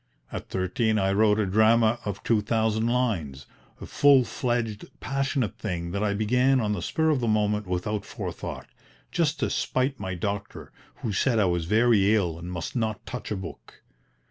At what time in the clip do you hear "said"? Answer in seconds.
11.13-11.37